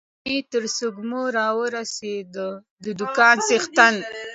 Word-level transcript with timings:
مې 0.23 0.37
تر 0.51 0.63
سږمو 0.77 1.23
را 1.37 1.47
ورسېد، 1.59 2.35
د 2.83 2.85
دوکان 2.99 3.35
څښتن. 3.47 3.95